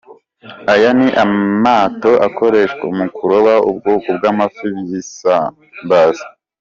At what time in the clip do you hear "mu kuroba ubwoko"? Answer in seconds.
2.97-4.07